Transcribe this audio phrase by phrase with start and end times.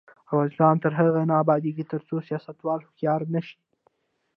[0.29, 3.57] افغانستان تر هغو نه ابادیږي، ترڅو سیاستوال هوښیار نشي.